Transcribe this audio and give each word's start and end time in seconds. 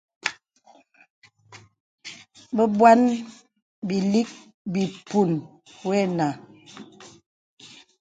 Bebuan 2.55 3.01
bìlìk 3.87 4.29
bìpun 4.73 5.29
wə̀ 5.83 6.01
nà. 6.17 6.27